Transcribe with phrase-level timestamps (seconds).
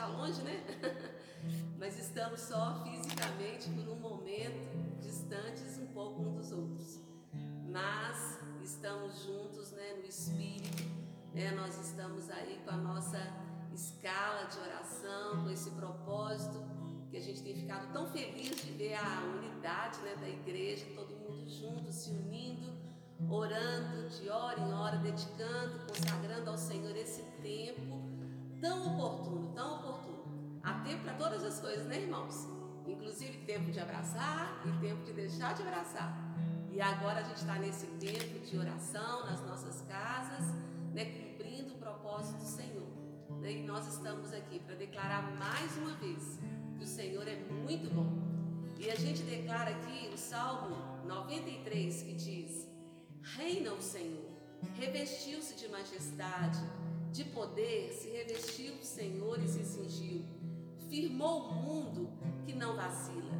[0.00, 0.64] está longe, né?
[1.78, 7.00] Mas estamos só fisicamente por um momento distantes um pouco uns dos outros.
[7.68, 10.82] Mas estamos juntos, né, no espírito.
[11.34, 11.50] Né?
[11.50, 13.18] Nós estamos aí com a nossa
[13.74, 16.58] escala de oração, com esse propósito
[17.10, 21.14] que a gente tem ficado tão feliz de ver a unidade né, da igreja, todo
[21.14, 22.72] mundo junto, se unindo,
[23.28, 28.09] orando de hora em hora, dedicando, consagrando ao Senhor esse tempo
[28.60, 30.60] tão oportuno, tão oportuno.
[30.62, 32.46] Há tempo para todas as coisas, né, irmãos?
[32.86, 36.14] Inclusive tempo de abraçar e tempo de deixar de abraçar.
[36.70, 40.54] E agora a gente está nesse tempo de oração nas nossas casas,
[40.94, 42.88] né, cumprindo o propósito do Senhor.
[43.40, 43.52] Né?
[43.52, 46.38] E nós estamos aqui para declarar mais uma vez
[46.76, 48.30] que o Senhor é muito bom.
[48.78, 52.68] E a gente declara aqui o Salmo 93 que diz:
[53.22, 54.30] Reina o Senhor,
[54.74, 56.60] revestiu-se de majestade,
[57.12, 60.24] de poder, se revestiu o Senhor e se cingiu.
[60.88, 62.10] Firmou o mundo
[62.44, 63.30] que não vacila.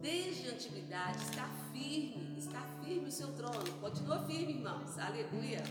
[0.00, 3.72] Desde a antiguidade está firme, está firme o seu trono.
[3.80, 4.98] Continua firme, irmãos.
[4.98, 5.62] Aleluia.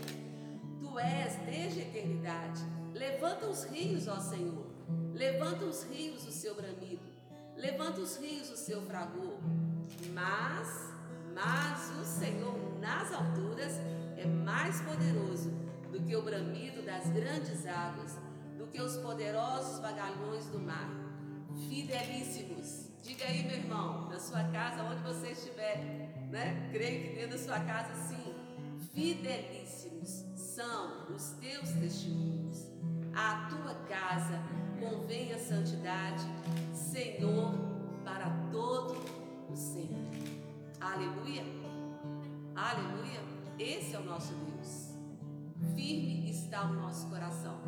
[0.80, 2.60] Tu és desde a eternidade.
[2.92, 4.66] Levanta os rios, ó Senhor.
[5.12, 7.02] Levanta os rios o seu bramido.
[7.56, 9.38] Levanta os rios o seu fragor.
[10.12, 10.92] Mas,
[11.34, 13.72] mas o Senhor nas alturas
[14.16, 15.63] é mais poderoso
[15.94, 18.18] do que o bramido das grandes águas,
[18.58, 20.90] do que os poderosos vagalhões do mar.
[21.68, 22.90] Fidelíssimos.
[23.00, 25.78] Diga aí, meu irmão, na sua casa, onde você estiver,
[26.32, 26.68] né?
[26.72, 28.34] Creio que dentro da sua casa, sim.
[28.92, 32.66] Fidelíssimos são os teus testemunhos.
[33.14, 34.42] A tua casa
[34.80, 36.24] convém a santidade,
[36.72, 37.54] Senhor,
[38.04, 38.96] para todo
[39.48, 40.42] o sempre.
[40.80, 41.44] Aleluia.
[42.56, 43.20] Aleluia.
[43.60, 44.83] Esse é o nosso Deus.
[45.74, 47.58] Firme está o nosso coração,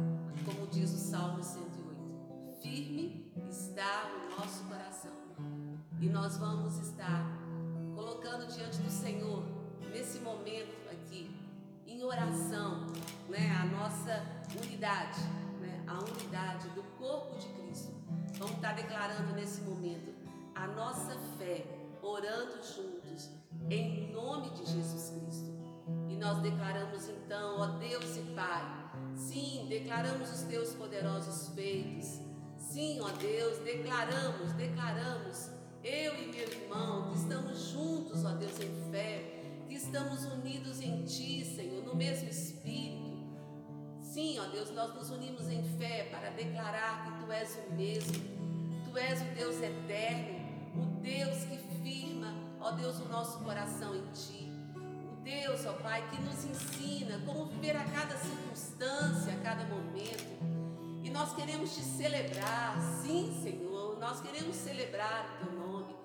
[0.44, 2.60] como diz o Salmo 108.
[2.60, 5.12] Firme está o nosso coração.
[6.00, 7.26] E nós vamos estar
[7.94, 9.44] colocando diante do Senhor,
[9.90, 11.34] nesse momento aqui,
[11.86, 12.86] em oração,
[13.28, 14.22] né, a nossa
[14.62, 15.20] unidade,
[15.60, 17.92] né, a unidade do corpo de Cristo.
[18.38, 20.14] Vamos estar declarando nesse momento
[20.54, 21.64] a nossa fé,
[22.02, 23.30] orando juntos,
[23.70, 25.55] em nome de Jesus Cristo.
[26.16, 28.64] E nós declaramos então, ó Deus e Pai,
[29.14, 32.22] sim, declaramos os teus poderosos feitos.
[32.56, 35.50] Sim, ó Deus, declaramos, declaramos,
[35.84, 41.04] eu e meu irmão, que estamos juntos, ó Deus, em fé, que estamos unidos em
[41.04, 43.36] Ti, Senhor, no mesmo Espírito.
[44.00, 48.14] Sim, ó Deus, nós nos unimos em fé para declarar que Tu és o mesmo,
[48.86, 50.38] Tu és o Deus eterno,
[50.76, 54.45] o Deus que firma, ó Deus, o nosso coração em Ti.
[55.26, 60.38] Deus, ó Pai, que nos ensina como viver a cada circunstância, a cada momento.
[61.02, 65.96] E nós queremos te celebrar, sim, Senhor, nós queremos celebrar o teu nome.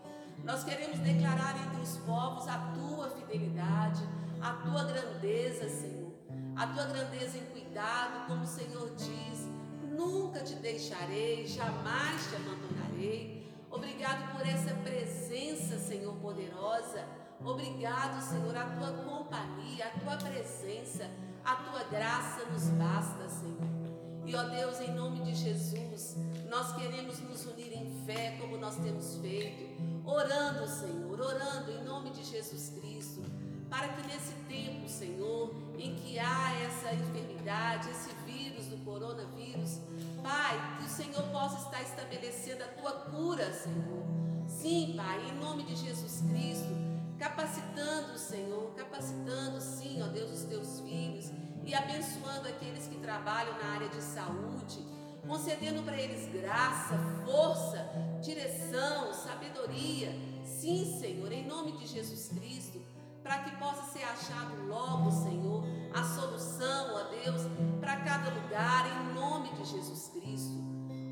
[0.43, 4.01] Nós queremos declarar entre os povos a tua fidelidade,
[4.41, 6.11] a tua grandeza, Senhor.
[6.55, 9.47] A tua grandeza em cuidado, como o Senhor diz,
[9.83, 13.47] nunca te deixarei, jamais te abandonarei.
[13.69, 21.09] Obrigado por essa presença, Senhor, poderosa Obrigado, Senhor, a tua companhia, a tua presença,
[21.43, 23.81] a tua graça nos basta, Senhor.
[24.25, 26.15] E ó Deus, em nome de Jesus,
[26.49, 29.65] nós queremos nos unir em fé como nós temos feito,
[30.05, 33.23] orando, Senhor, orando em nome de Jesus Cristo,
[33.69, 39.79] para que nesse tempo, Senhor, em que há essa enfermidade, esse vírus do coronavírus,
[40.21, 44.05] Pai, que o Senhor possa estar estabelecendo a tua cura, Senhor.
[44.47, 46.80] Sim, Pai, em nome de Jesus Cristo
[47.21, 51.29] capacitando, Senhor, capacitando, sim, ó Deus, os teus filhos
[51.63, 54.83] e abençoando aqueles que trabalham na área de saúde,
[55.27, 57.87] concedendo para eles graça, força,
[58.23, 60.11] direção, sabedoria,
[60.43, 62.81] sim, Senhor, em nome de Jesus Cristo,
[63.21, 65.63] para que possa ser achado logo, Senhor,
[65.93, 67.43] a solução, ó Deus,
[67.79, 70.59] para cada lugar, em nome de Jesus Cristo.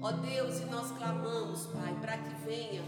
[0.01, 2.81] Ó Deus, e nós clamamos, Pai, para que venha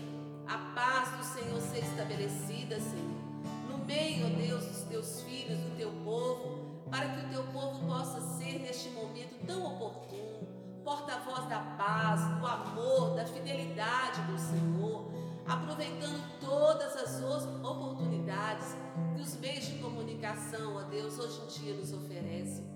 [0.52, 3.22] a paz do Senhor ser estabelecida, Senhor,
[3.70, 7.86] no meio, ó Deus, dos teus filhos, do teu povo, para que o teu povo
[7.86, 10.46] possa ser neste momento tão oportuno,
[10.84, 15.10] porta-voz da paz, do amor, da fidelidade do Senhor,
[15.48, 18.76] aproveitando todas as oportunidades
[19.16, 22.70] que os meios de comunicação, ó Deus, hoje em dia nos oferecem.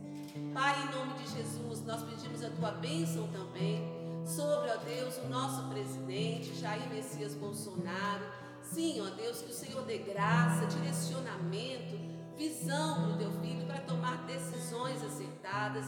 [0.54, 3.75] Pai, em nome de Jesus, nós pedimos a tua bênção também
[4.75, 8.25] ó Deus, o nosso presidente Jair Messias Bolsonaro.
[8.62, 11.98] Sim, ó Deus, que o Senhor dê graça, direcionamento,
[12.36, 15.86] visão para o teu filho para tomar decisões acertadas,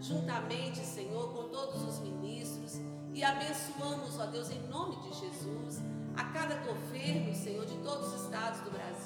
[0.00, 2.80] juntamente, Senhor, com todos os ministros
[3.22, 5.82] abençoamos, ó Deus, em nome de Jesus,
[6.16, 8.97] a cada governo, Senhor, de todos os estados do Brasil,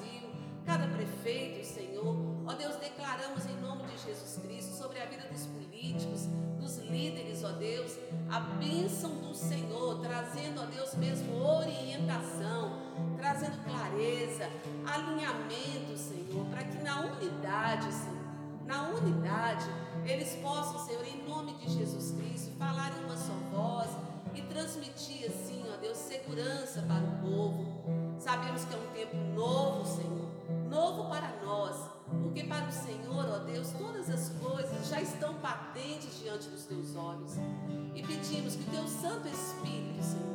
[0.65, 2.15] cada prefeito, Senhor.
[2.45, 6.27] Ó Deus, declaramos em nome de Jesus Cristo sobre a vida dos políticos,
[6.59, 7.97] dos líderes, ó Deus,
[8.29, 12.79] a bênção do Senhor, trazendo, ó Deus mesmo, orientação,
[13.17, 14.49] trazendo clareza,
[14.85, 18.23] alinhamento, Senhor, para que na unidade, Senhor,
[18.65, 19.65] na unidade,
[20.05, 23.89] eles possam, Senhor, em nome de Jesus Cristo, falar em uma só voz
[24.33, 27.83] e transmitir, assim, ó Deus, segurança para o povo.
[28.19, 30.32] Sabemos que é um tempo novo, Senhor,
[30.69, 31.89] novo para nós,
[32.21, 36.95] porque para o Senhor, ó Deus, todas as coisas já estão patentes diante dos teus
[36.95, 37.33] olhos.
[37.95, 40.33] E pedimos que o teu Santo Espírito, Senhor,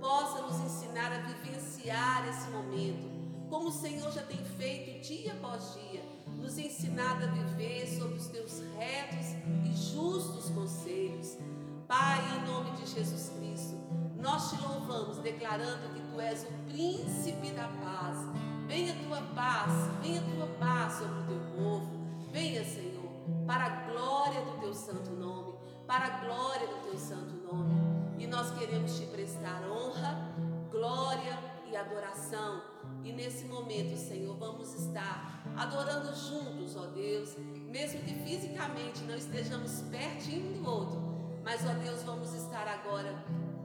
[0.00, 3.14] possa nos ensinar a vivenciar esse momento,
[3.48, 6.02] como o Senhor já tem feito dia após dia,
[6.40, 9.26] nos ensinado a viver sob os teus retos
[9.64, 11.38] e justos conselhos.
[11.86, 13.76] Pai, em nome de Jesus Cristo,
[14.18, 18.18] nós te louvamos, declarando que tu és o príncipe da paz.
[18.66, 19.72] Venha a tua paz,
[20.02, 21.90] venha a tua paz sobre o teu povo.
[22.32, 23.04] Venha, Senhor,
[23.46, 25.54] para a glória do teu santo nome,
[25.86, 27.74] para a glória do teu santo nome.
[28.18, 30.34] E nós queremos te prestar honra,
[30.70, 31.38] glória
[31.70, 32.62] e adoração.
[33.04, 39.82] E nesse momento, Senhor, vamos estar adorando juntos, ó Deus, mesmo que fisicamente não estejamos
[39.82, 41.14] pertinho do outro,
[41.44, 43.14] mas, ó Deus, vamos estar agora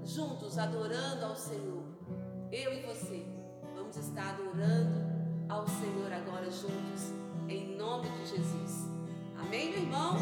[0.04, 1.84] juntos adorando ao Senhor.
[2.52, 3.39] Eu e você
[3.90, 7.12] vamos estar adorando ao Senhor agora juntos,
[7.48, 8.88] em nome de Jesus.
[9.36, 10.16] Amém, meu irmão?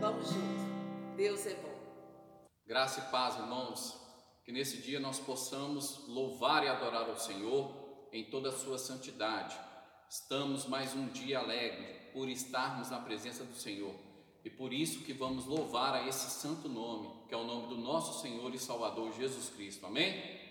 [0.00, 1.16] Vamos juntos.
[1.16, 1.72] Deus é bom.
[2.66, 3.96] Graça e paz, irmãos.
[4.44, 7.72] Que nesse dia nós possamos louvar e adorar ao Senhor
[8.12, 9.56] em toda a sua santidade.
[10.10, 13.94] Estamos mais um dia alegre por estarmos na presença do Senhor.
[14.44, 17.76] E por isso que vamos louvar a esse santo nome, que é o nome do
[17.76, 19.86] nosso Senhor e Salvador Jesus Cristo.
[19.86, 20.45] Amém?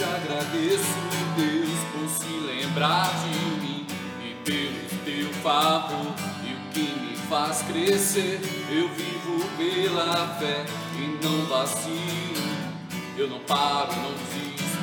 [0.00, 0.96] Te agradeço,
[1.36, 3.86] Deus, por se lembrar de mim
[4.24, 8.40] e pelo teu favor e o que me faz crescer.
[8.70, 10.64] Eu vivo pela fé
[10.96, 12.80] e não vacilo.
[13.18, 14.78] Eu não paro, não desisto.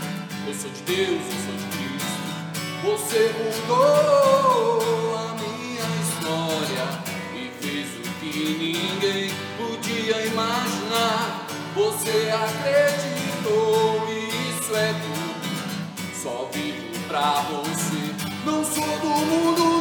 [0.45, 2.27] Eu sou de Deus, eu sou de Cristo.
[2.83, 6.85] Você mudou a minha história
[7.33, 11.47] e fez o que ninguém podia imaginar.
[11.73, 14.16] Você acreditou
[14.75, 16.13] é tudo.
[16.21, 18.13] Só vivo pra você.
[18.45, 19.76] Não sou do mundo,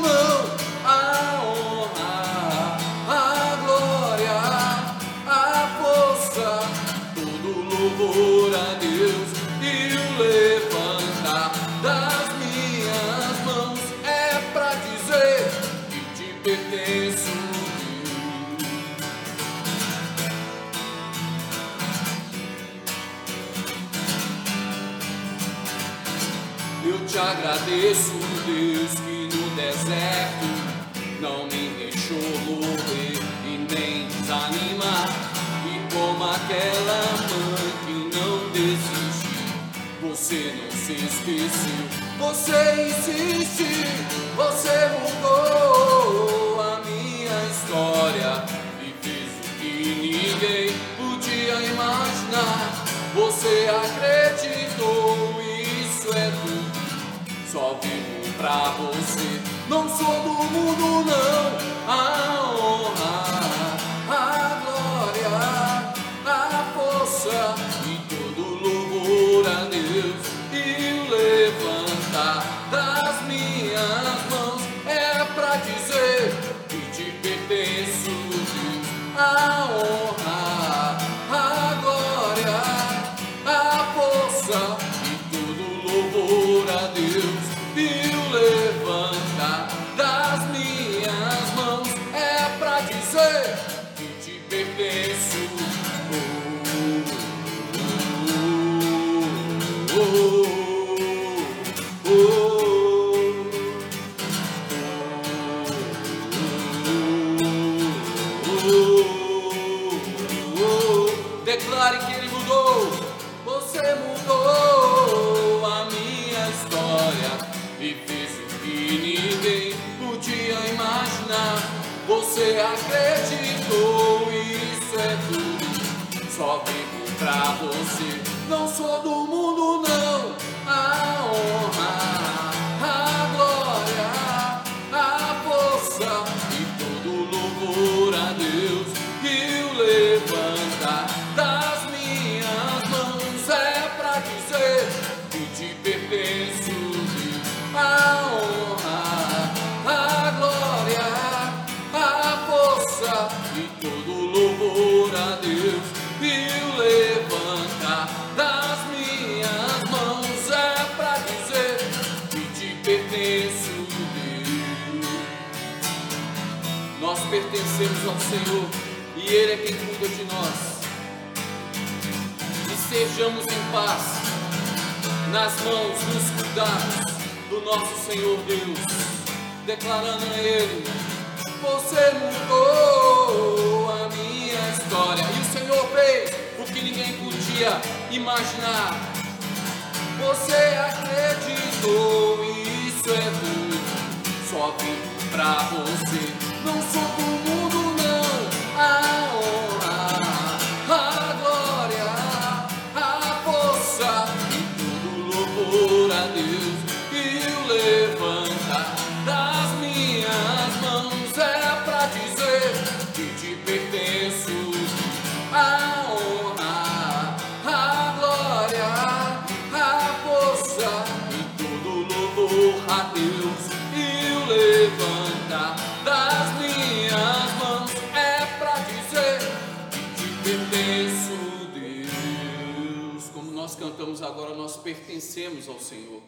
[234.86, 236.22] pertencemos ao Senhor.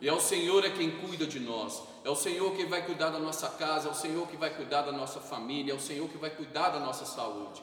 [0.00, 1.82] E é o Senhor é quem cuida de nós.
[2.04, 4.82] É o Senhor que vai cuidar da nossa casa, é o Senhor que vai cuidar
[4.82, 7.60] da nossa família, é o Senhor que vai cuidar da nossa saúde.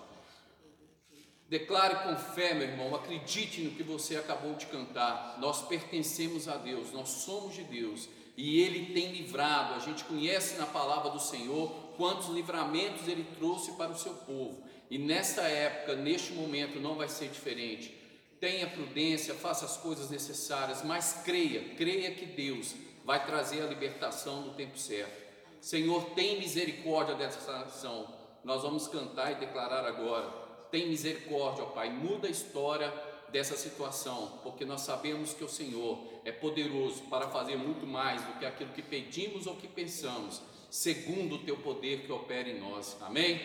[1.48, 5.38] Declare com fé, meu irmão, acredite no que você acabou de cantar.
[5.40, 9.76] Nós pertencemos a Deus, nós somos de Deus e Ele tem livrado.
[9.76, 14.64] A gente conhece na palavra do Senhor quantos livramentos Ele trouxe para o seu povo.
[14.90, 18.01] E nesta época, neste momento, não vai ser diferente.
[18.42, 22.74] Tenha prudência, faça as coisas necessárias, mas creia, creia que Deus
[23.06, 25.22] vai trazer a libertação no tempo certo.
[25.62, 28.12] Senhor, tem misericórdia dessa nação.
[28.44, 30.28] Nós vamos cantar e declarar agora.
[30.72, 32.92] Tem misericórdia, ó Pai, muda a história
[33.32, 38.40] dessa situação, porque nós sabemos que o Senhor é poderoso para fazer muito mais do
[38.40, 42.98] que aquilo que pedimos ou que pensamos, segundo o teu poder que opera em nós.
[43.02, 43.40] Amém?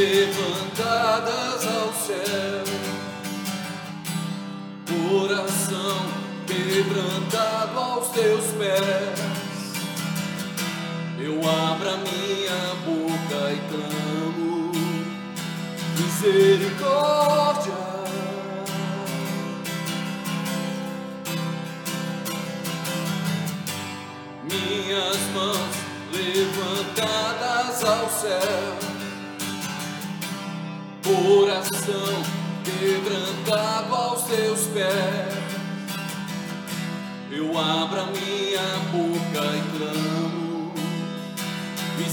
[0.00, 2.64] Levantadas ao céu,
[4.88, 6.06] coração
[6.46, 9.20] quebrantado aos teus pés.
[11.18, 14.72] Eu abro a minha boca e clamo
[15.98, 16.59] misericórdia.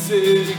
[0.08, 0.57] Misericórdia.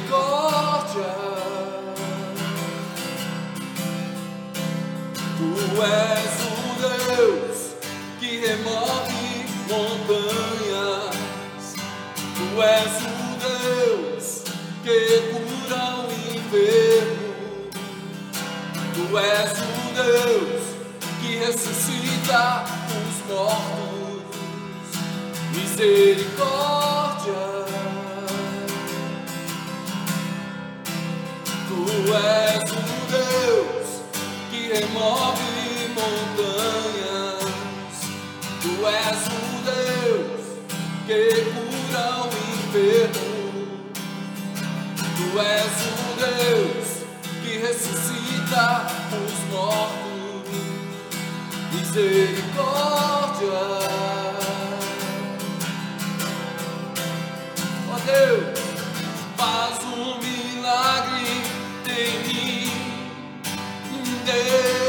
[32.01, 32.75] És o
[33.11, 33.89] Deus
[34.51, 35.49] que remove
[35.97, 37.49] montanhas.
[38.63, 40.43] Tu és o Deus
[41.07, 41.21] que
[41.55, 43.33] cura o enfermo.
[45.17, 46.89] Tu és o Deus
[47.43, 48.67] que ressuscita
[49.13, 50.09] os mortos.
[51.73, 53.65] Misericórdia.
[57.91, 58.48] Ó Deus,
[64.29, 64.88] Deus,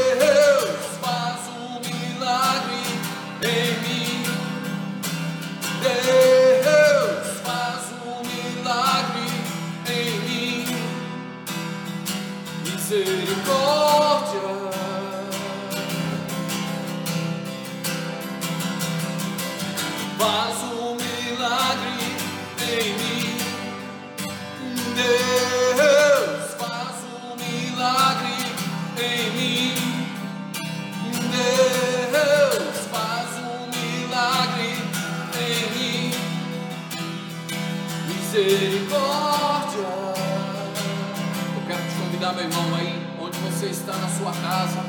[44.20, 44.84] sua casa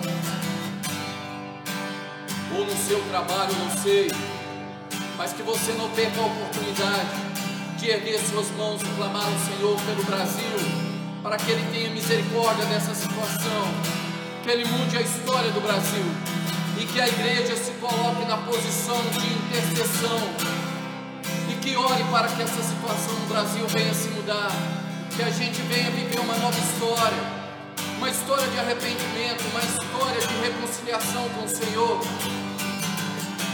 [2.54, 4.12] ou no seu trabalho, não sei,
[5.18, 7.10] mas que você não perca a oportunidade
[7.78, 10.52] de erguer suas mãos e clamar ao Senhor pelo Brasil,
[11.24, 13.64] para que Ele tenha misericórdia dessa situação,
[14.44, 16.04] que Ele mude a história do Brasil
[16.78, 20.20] e que a igreja se coloque na posição de intercessão
[21.50, 24.52] e que ore para que essa situação no Brasil venha se mudar,
[25.16, 27.41] que a gente venha viver uma nova história,
[28.02, 32.00] uma história de arrependimento, uma história de reconciliação com o Senhor.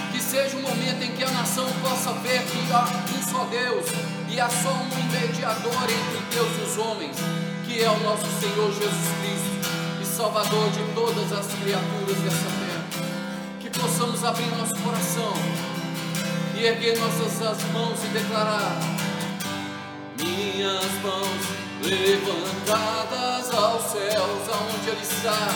[0.10, 3.86] Que seja um momento em que a nação possa ver que há um só Deus
[4.30, 7.18] e há só um mediador entre Deus e os homens,
[7.66, 9.70] que é o nosso Senhor Jesus Cristo
[10.01, 13.10] e Salvador de todas as criaturas dessa terra.
[13.60, 15.34] Que possamos abrir nosso coração
[16.56, 18.80] e erguer nossas mãos e declarar:
[20.18, 25.48] Minhas mãos levantadas aos céus, aonde Ele está,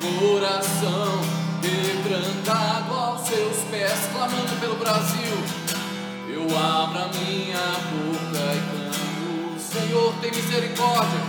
[0.00, 1.44] coração
[2.04, 5.34] quebrantado aos seus pés, clamando pelo Brasil.
[6.28, 7.58] Eu abro a minha
[7.90, 11.20] boca e clamo, Senhor, tem misericórdia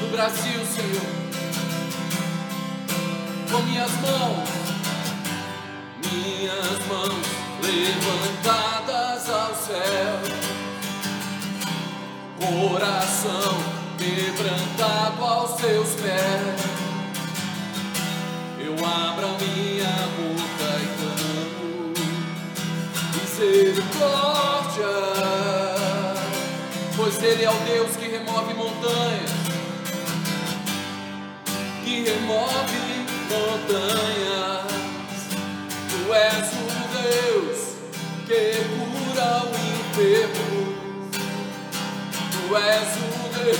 [0.00, 1.22] do Brasil, Senhor.
[3.50, 4.48] Com minhas mãos,
[6.10, 7.26] minhas mãos
[7.62, 10.41] levantadas ao céu,
[12.42, 13.56] coração
[13.98, 16.60] quebrantado aos seus pés.
[18.58, 21.92] Eu abro a minha boca e clamo
[23.14, 24.94] misericórdia,
[26.96, 29.30] pois Ele é o Deus que remove montanhas,
[31.84, 34.72] que remove montanhas.
[35.88, 36.66] Tu és o
[36.98, 37.58] Deus
[38.26, 40.61] que cura o enfermo.
[42.52, 43.56] Tu és o Deus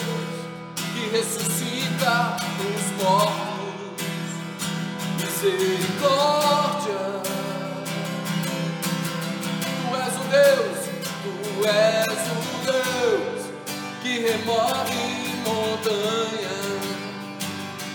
[0.77, 4.05] que ressuscita os mortos.
[5.17, 7.03] Misericórdia.
[9.81, 10.81] Tu és o Deus,
[11.23, 11.33] tu
[11.67, 13.41] és o Deus
[14.03, 15.03] que remove
[15.47, 16.85] montanhas.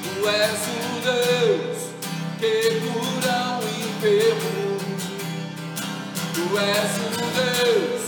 [0.02, 1.80] Tu és o Deus
[2.40, 4.66] que cura o enfermo.
[6.34, 8.04] Tu és o Deus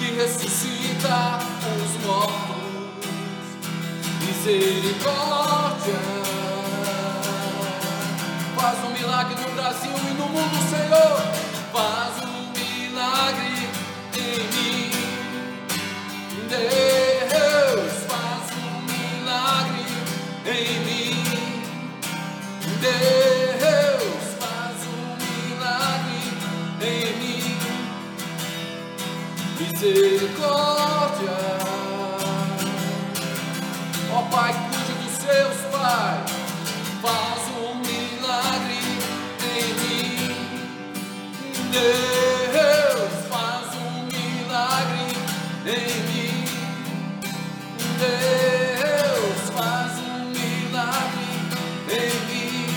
[0.00, 1.51] que ressuscita
[2.02, 2.42] mortos.
[4.20, 6.00] Misericórdia.
[8.56, 11.16] Faz um milagre no Brasil e no mundo, Senhor.
[11.72, 13.68] Faz um milagre
[14.16, 14.90] em mim.
[16.48, 19.84] Deus, faz um milagre
[20.46, 21.24] em mim.
[22.80, 26.22] Deus, faz um milagre
[26.82, 27.58] em mim.
[29.58, 31.51] Misericórdia.
[35.82, 36.22] Pai.
[37.02, 38.78] Faz um milagre
[39.42, 40.30] em mim.
[41.72, 45.06] Deus, faz um milagre
[45.66, 46.44] em mim.
[47.98, 51.26] Deus, faz um milagre
[51.90, 52.70] em mim.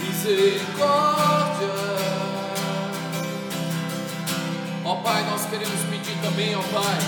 [0.00, 1.68] Misericórdia.
[4.84, 6.98] Ó Pai, nós queremos pedir também, ó Pai,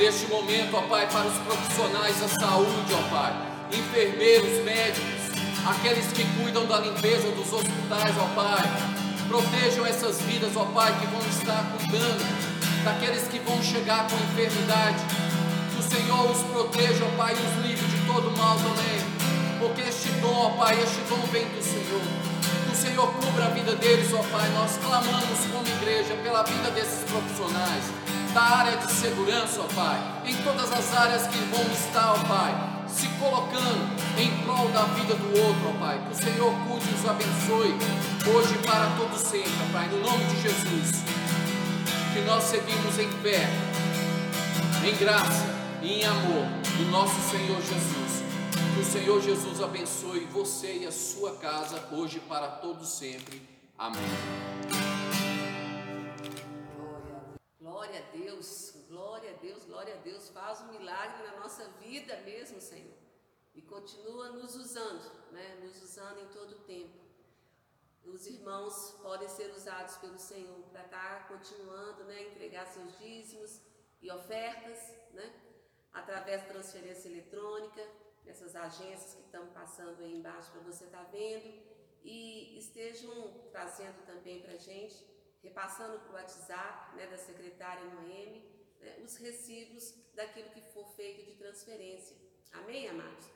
[0.00, 3.34] neste momento, ó Pai, para os profissionais da saúde, ó Pai,
[3.70, 5.20] enfermeiros, médicos,
[5.66, 8.64] aqueles que cuidam da limpeza dos hospitais, ó Pai,
[9.28, 12.24] protejam essas vidas, ó Pai, que vão estar cuidando
[12.82, 15.04] daqueles que vão chegar com enfermidade.
[15.70, 19.04] Que o Senhor os proteja, ó Pai, e os livre de todo mal também,
[19.58, 22.00] porque este dom, ó Pai, este dom vem do Senhor.
[22.64, 24.48] Que o Senhor cubra a vida deles, ó Pai.
[24.54, 27.84] Nós clamamos como igreja pela vida desses profissionais,
[28.32, 32.54] da área de segurança, ó Pai, em todas as áreas que vão estar, ó Pai,
[32.88, 33.88] se colocando
[34.18, 36.00] em prol da vida do outro, ó Pai.
[36.06, 37.74] Que o Senhor cuide e os abençoe,
[38.32, 41.02] hoje para todo sempre, ó Pai, no nome de Jesus.
[42.12, 43.48] Que nós seguimos em fé,
[44.84, 45.46] em graça
[45.82, 48.22] e em amor do nosso Senhor Jesus.
[48.74, 53.42] Que o Senhor Jesus abençoe você e a sua casa hoje para todo sempre.
[53.78, 54.99] Amém.
[57.80, 60.28] Glória, a Deus, glória a Deus, glória a Deus.
[60.28, 62.92] Faz um milagre na nossa vida mesmo, Senhor.
[63.54, 65.58] E continua nos usando, né?
[65.62, 67.00] Nos usando em todo o tempo.
[68.04, 72.20] Os irmãos podem ser usados pelo Senhor para estar continuando, né?
[72.24, 73.62] Entregar seus dízimos
[74.02, 74.78] e ofertas,
[75.14, 75.32] né?
[75.90, 77.82] Através da transferência eletrônica,
[78.26, 81.50] nessas agências que estão passando aí embaixo para você estar vendo.
[82.04, 85.02] E estejam trazendo também para a gente
[85.42, 88.44] repassando para o WhatsApp né, da secretária Noemi
[88.80, 92.16] né, os recibos daquilo que for feito de transferência.
[92.52, 93.26] Amém, amados?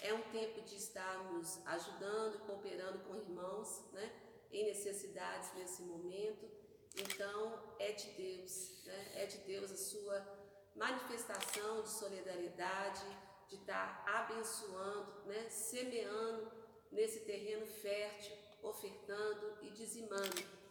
[0.00, 4.12] É um tempo de estarmos ajudando, cooperando com irmãos né,
[4.50, 6.50] em necessidades nesse momento.
[6.96, 10.42] Então, é de Deus, né, é de Deus a sua
[10.74, 13.04] manifestação de solidariedade,
[13.48, 16.50] de estar abençoando, né, semeando
[16.90, 20.61] nesse terreno fértil, ofertando e dizimando.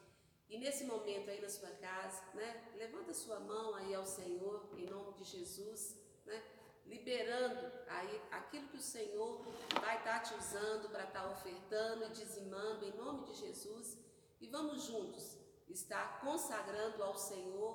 [0.52, 4.86] E nesse momento aí na sua casa, né, levanta sua mão aí ao Senhor em
[4.86, 6.44] nome de Jesus, né,
[6.86, 9.42] liberando aí aquilo que o Senhor
[9.80, 13.98] vai estar te usando para estar ofertando e dizimando em nome de Jesus.
[14.42, 15.38] E vamos juntos
[15.70, 17.72] estar consagrando ao Senhor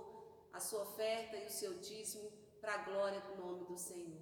[0.52, 4.20] a sua oferta e o seu dízimo para a glória do nome do Senhor.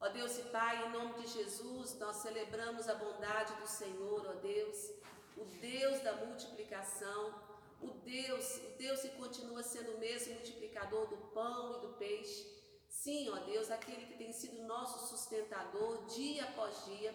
[0.00, 4.32] Ó Deus e Pai, em nome de Jesus, nós celebramos a bondade do Senhor, ó
[4.40, 4.90] Deus,
[5.36, 7.34] o Deus da multiplicação,
[7.80, 12.54] o Deus, o Deus que continua sendo o mesmo multiplicador do pão e do peixe.
[12.88, 17.14] Sim, ó Deus, aquele que tem sido nosso sustentador dia após dia.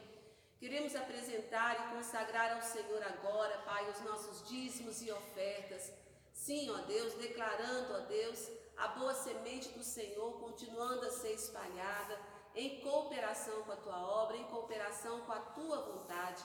[0.60, 5.92] Queremos apresentar e consagrar ao Senhor agora, Pai, os nossos dízimos e ofertas.
[6.34, 12.20] Sim, ó Deus, declarando, ó Deus, a boa semente do Senhor continuando a ser espalhada
[12.56, 16.44] em cooperação com a tua obra, em cooperação com a tua vontade.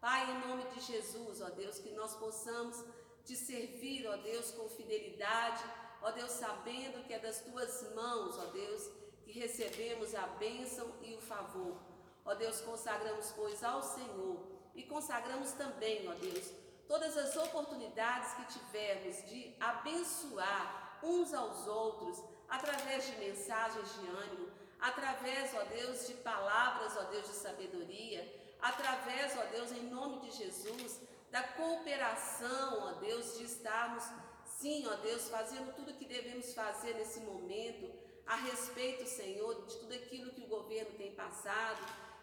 [0.00, 2.84] Pai, em nome de Jesus, ó Deus, que nós possamos
[3.24, 5.64] te servir, ó Deus, com fidelidade,
[6.02, 8.90] ó Deus, sabendo que é das tuas mãos, ó Deus,
[9.24, 11.76] que recebemos a bênção e o favor.
[12.24, 16.52] Ó Deus, consagramos, pois, ao Senhor e consagramos também, ó Deus,
[16.86, 24.45] todas as oportunidades que tivermos de abençoar uns aos outros através de mensagens de ânimo,
[24.80, 28.22] através, ó Deus, de palavras, ó Deus, de sabedoria,
[28.60, 34.04] através, ó Deus, em nome de Jesus, da cooperação, ó Deus, de estarmos,
[34.44, 37.90] sim, ó Deus, fazendo tudo o que devemos fazer nesse momento,
[38.26, 41.80] a respeito, Senhor, de tudo aquilo que o governo tem passado,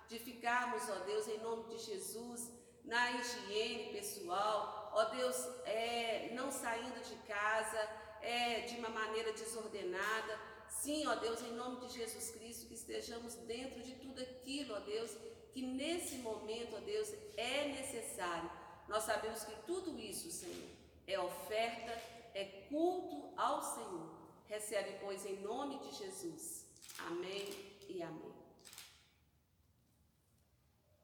[0.08, 2.52] de ficarmos, ó Deus, em nome de Jesus,
[2.84, 7.90] na higiene pessoal, ó Deus, é, não saindo de casa
[8.22, 10.53] é, de uma maneira desordenada.
[10.82, 14.80] Sim, ó Deus, em nome de Jesus Cristo, que estejamos dentro de tudo aquilo, ó
[14.80, 15.12] Deus,
[15.54, 18.50] que nesse momento, ó Deus, é necessário
[18.88, 20.70] nós sabemos que tudo isso, Senhor,
[21.08, 21.92] é oferta,
[22.34, 24.10] é culto ao Senhor.
[24.48, 26.66] Recebe, pois, em nome de Jesus.
[27.00, 27.48] Amém
[27.88, 28.34] e amém.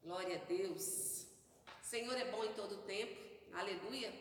[0.03, 1.25] Glória a Deus.
[1.81, 3.19] Senhor é bom em todo tempo.
[3.53, 4.13] Aleluia.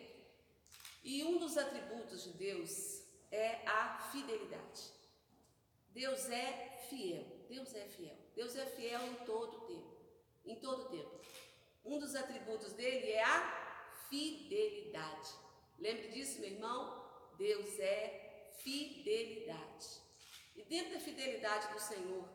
[1.04, 4.97] E um dos atributos de Deus é a fidelidade.
[5.90, 7.24] Deus é fiel.
[7.48, 8.16] Deus é fiel.
[8.34, 9.96] Deus é fiel em todo tempo.
[10.44, 11.20] Em todo tempo.
[11.84, 15.30] Um dos atributos dele é a fidelidade.
[15.78, 17.08] Lembre disso, meu irmão?
[17.36, 20.00] Deus é fidelidade.
[20.56, 22.28] E dentro da fidelidade do Senhor,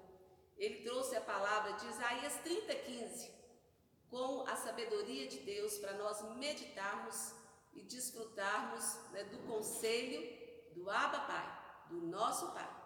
[0.57, 3.31] ele trouxe a palavra de Isaías 30, 15,
[4.09, 7.33] com a sabedoria de Deus para nós meditarmos
[7.73, 10.21] e desfrutarmos né, do conselho
[10.73, 12.82] do Abba Pai, do nosso Pai.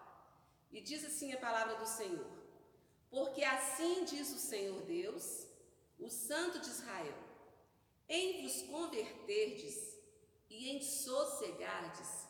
[0.70, 2.26] E diz assim a palavra do Senhor:
[3.10, 5.46] Porque assim diz o Senhor Deus
[5.98, 7.18] o Santo de Israel:
[8.08, 9.98] Em vos converterdes
[10.48, 12.28] e em sossegardes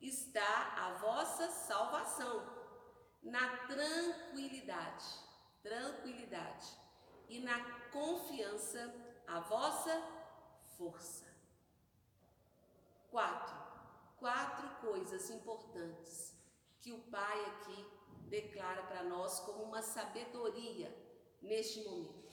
[0.00, 2.54] está a vossa salvação,
[3.22, 5.04] na tranquilidade,
[5.62, 6.66] tranquilidade,
[7.28, 8.94] e na confiança
[9.26, 10.00] a vossa
[10.76, 11.26] força.
[13.10, 13.56] Quatro,
[14.18, 16.35] quatro coisas importantes
[16.86, 17.84] que o Pai aqui
[18.28, 20.88] declara para nós como uma sabedoria
[21.42, 22.32] neste momento.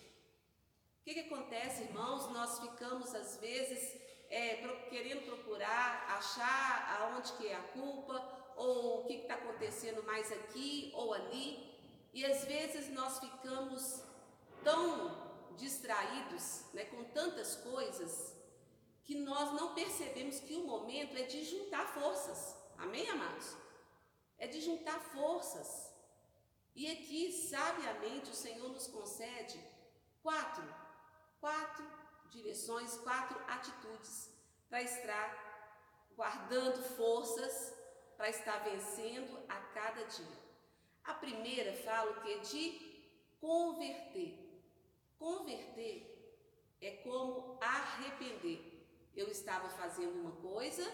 [1.00, 2.32] O que, que acontece, irmãos?
[2.32, 4.58] Nós ficamos às vezes é,
[4.92, 10.92] querendo procurar, achar aonde que é a culpa, ou o que está acontecendo mais aqui
[10.94, 11.76] ou ali,
[12.14, 14.04] e às vezes nós ficamos
[14.64, 18.38] tão distraídos né, com tantas coisas
[19.04, 22.56] que nós não percebemos que o momento é de juntar forças.
[22.78, 23.63] Amém, amados?
[24.44, 25.70] É de juntar forças.
[26.76, 29.60] E aqui, sabiamente, o Senhor nos concede
[30.22, 30.68] quatro
[31.44, 31.86] quatro
[32.30, 34.16] direções, quatro atitudes
[34.70, 35.28] para estar
[36.16, 37.56] guardando forças
[38.18, 40.38] para estar vencendo a cada dia.
[41.04, 42.64] A primeira fala o que de
[43.42, 44.32] converter.
[45.20, 45.96] Converter
[46.82, 48.60] é como arrepender.
[49.16, 50.86] Eu estava fazendo uma coisa,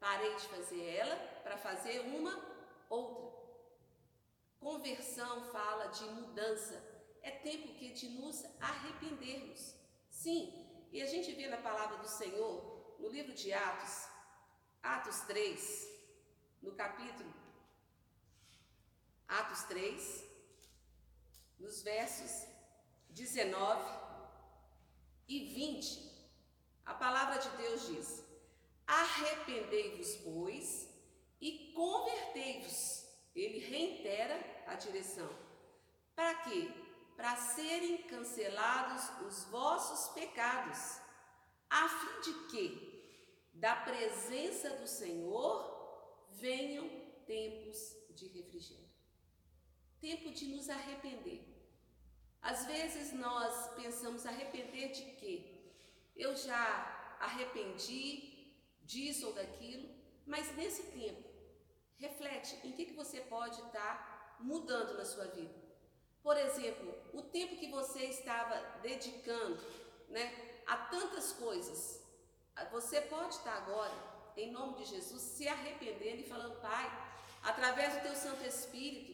[0.00, 2.53] parei de fazer ela para fazer uma
[2.94, 3.24] outra.
[4.66, 6.76] Conversão fala de mudança,
[7.22, 9.62] é tempo que de nos arrependermos.
[10.08, 10.42] Sim,
[10.92, 13.94] e a gente vê na palavra do Senhor, no livro de Atos,
[14.82, 15.88] Atos 3,
[16.62, 17.32] no capítulo
[19.28, 20.24] Atos 3,
[21.58, 22.46] nos versos
[23.10, 23.82] 19
[25.26, 26.28] e 20,
[26.84, 28.24] a palavra de Deus diz:
[28.86, 30.88] Arrependei-vos, pois,
[31.44, 33.04] e convertei-vos.
[33.36, 34.34] Ele reitera
[34.66, 35.28] a direção.
[36.16, 36.70] Para quê?
[37.16, 40.78] Para serem cancelados os vossos pecados,
[41.68, 42.68] a fim de que,
[43.52, 45.52] da presença do Senhor,
[46.30, 46.88] venham
[47.26, 47.78] tempos
[48.10, 48.88] de refrigério.
[50.00, 51.42] Tempo de nos arrepender.
[52.40, 55.34] Às vezes nós pensamos arrepender de quê?
[56.16, 59.88] Eu já arrependi disso ou daquilo,
[60.26, 61.23] mas nesse tempo,
[62.04, 65.54] reflete em que, que você pode estar mudando na sua vida.
[66.22, 69.62] Por exemplo, o tempo que você estava dedicando
[70.08, 70.24] né,
[70.66, 72.02] a tantas coisas,
[72.70, 73.96] você pode estar agora,
[74.36, 76.86] em nome de Jesus, se arrependendo e falando, Pai,
[77.42, 79.12] através do teu Santo Espírito,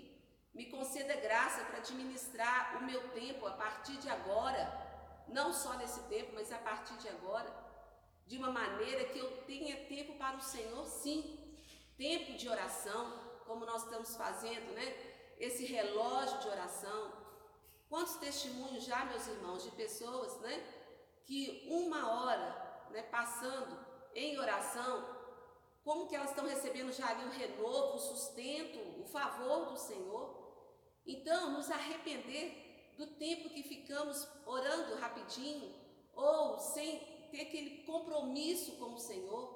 [0.54, 4.64] me conceda graça para administrar o meu tempo a partir de agora
[5.28, 7.50] não só nesse tempo, mas a partir de agora,
[8.26, 11.39] de uma maneira que eu tenha tempo para o Senhor, sim,
[12.00, 13.12] tempo de oração,
[13.46, 14.86] como nós estamos fazendo, né?
[15.38, 17.12] Esse relógio de oração.
[17.90, 20.64] Quantos testemunhos já, meus irmãos, de pessoas, né?
[21.26, 23.78] Que uma hora, né, passando
[24.14, 24.94] em oração,
[25.84, 30.26] como que elas estão recebendo já ali o renovo, o sustento, o favor do Senhor.
[31.04, 35.74] Então, nos arrepender do tempo que ficamos orando rapidinho
[36.14, 36.98] ou sem
[37.30, 39.49] ter aquele compromisso com o Senhor,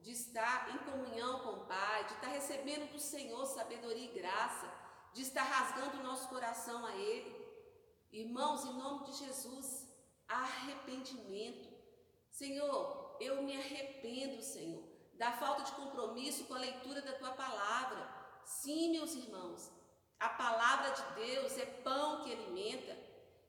[0.00, 4.72] de estar em comunhão com o Pai, de estar recebendo do Senhor sabedoria e graça,
[5.12, 7.30] de estar rasgando o nosso coração a Ele.
[8.12, 9.86] Irmãos, em nome de Jesus,
[10.26, 11.68] arrependimento.
[12.30, 14.82] Senhor, eu me arrependo, Senhor,
[15.14, 18.08] da falta de compromisso com a leitura da tua palavra.
[18.44, 19.70] Sim, meus irmãos,
[20.18, 22.96] a palavra de Deus é pão que alimenta.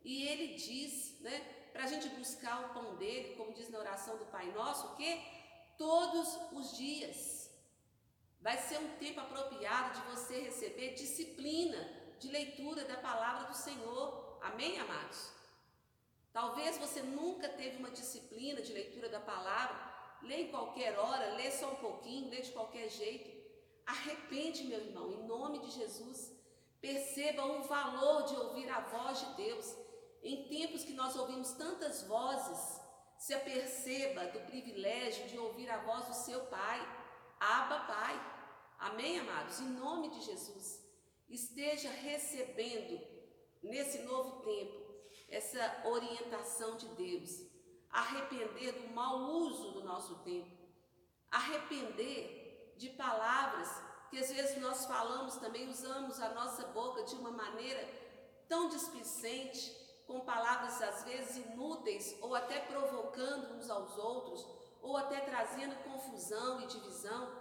[0.04, 1.40] E ele diz, né,
[1.72, 4.96] para a gente buscar o pão dele, como diz na oração do Pai Nosso, o
[4.96, 5.22] quê?
[5.82, 7.50] Todos os dias.
[8.40, 11.80] Vai ser um tempo apropriado de você receber disciplina
[12.20, 14.38] de leitura da palavra do Senhor.
[14.44, 15.32] Amém, amados?
[16.32, 19.76] Talvez você nunca teve uma disciplina de leitura da palavra.
[20.22, 23.32] Lê em qualquer hora, lê só um pouquinho, lê de qualquer jeito.
[23.84, 26.32] Arrepende, meu irmão, em nome de Jesus.
[26.80, 29.76] Perceba o valor de ouvir a voz de Deus.
[30.22, 32.81] Em tempos que nós ouvimos tantas vozes,
[33.22, 36.80] se aperceba do privilégio de ouvir a voz do seu Pai.
[37.40, 38.16] Abba, Pai.
[38.80, 39.60] Amém, amados?
[39.60, 40.84] Em nome de Jesus.
[41.30, 43.00] Esteja recebendo
[43.62, 44.76] nesse novo tempo
[45.30, 47.30] essa orientação de Deus.
[47.92, 50.58] Arrepender do mau uso do nosso tempo.
[51.30, 53.70] Arrepender de palavras
[54.10, 57.88] que às vezes nós falamos também, usamos a nossa boca de uma maneira
[58.50, 59.81] tão displicente,
[60.12, 64.46] com palavras às vezes inúteis ou até provocando uns aos outros,
[64.82, 67.32] ou até trazendo confusão e divisão.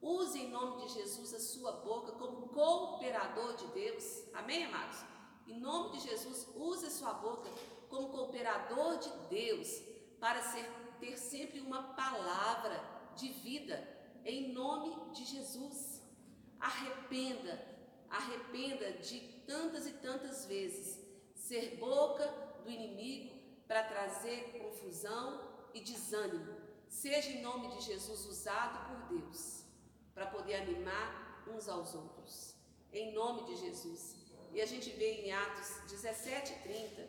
[0.00, 4.24] Use em nome de Jesus a sua boca como cooperador de Deus.
[4.34, 4.98] Amém, amados?
[5.46, 7.48] Em nome de Jesus, use a sua boca
[7.88, 9.80] como cooperador de Deus
[10.20, 10.68] para ser,
[11.00, 12.82] ter sempre uma palavra
[13.16, 13.76] de vida
[14.24, 16.02] em nome de Jesus.
[16.58, 17.60] Arrependa,
[18.10, 21.01] arrependa de tantas e tantas vezes
[21.48, 22.26] ser boca
[22.62, 23.34] do inimigo
[23.66, 25.26] para trazer confusão
[25.74, 26.54] e desânimo.
[26.88, 29.64] Seja em nome de Jesus usado por Deus
[30.14, 32.54] para poder animar uns aos outros.
[32.92, 34.14] Em nome de Jesus.
[34.52, 37.08] E a gente vê em Atos 17, 30,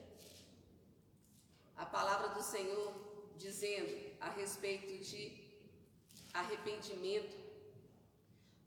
[1.75, 2.93] a palavra do Senhor
[3.37, 5.21] dizendo a respeito de
[6.33, 7.35] arrependimento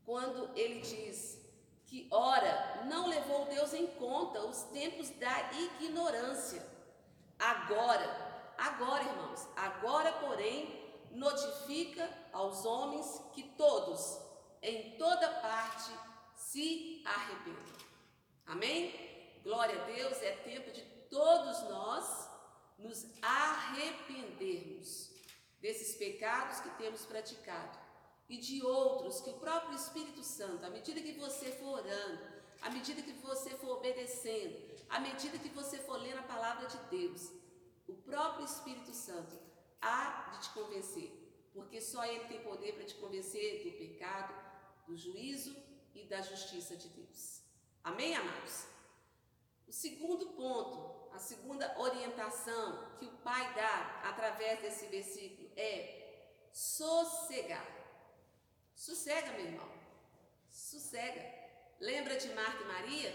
[0.04, 1.45] quando ele diz
[1.86, 6.66] que, ora, não levou Deus em conta os tempos da ignorância.
[7.38, 14.18] Agora, agora, irmãos, agora, porém, notifica aos homens que todos,
[14.62, 15.92] em toda parte,
[16.34, 17.76] se arrependam.
[18.46, 19.40] Amém?
[19.42, 22.28] Glória a Deus, é tempo de todos nós
[22.78, 25.10] nos arrependermos
[25.60, 27.85] desses pecados que temos praticado
[28.28, 32.70] e de outros que o próprio Espírito Santo, à medida que você for orando, à
[32.70, 34.56] medida que você for obedecendo,
[34.88, 37.30] à medida que você for lendo a palavra de Deus,
[37.86, 39.38] o próprio Espírito Santo
[39.80, 41.10] há de te convencer,
[41.52, 44.34] porque só Ele tem poder para te convencer do pecado,
[44.86, 45.56] do juízo
[45.94, 47.42] e da justiça de Deus.
[47.82, 48.66] Amém, amados?
[49.66, 57.85] O segundo ponto, a segunda orientação que o Pai dá através desse versículo é sossegar.
[58.76, 59.68] Sossega, meu irmão.
[60.50, 61.24] Sossega.
[61.80, 63.12] Lembra de Marta e Maria?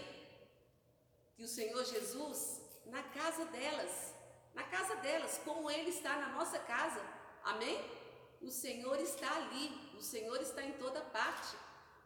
[1.36, 4.12] Que o Senhor Jesus, na casa delas,
[4.54, 7.00] na casa delas, como Ele está na nossa casa,
[7.44, 7.78] amém?
[8.40, 11.56] O Senhor está ali, o Senhor está em toda parte,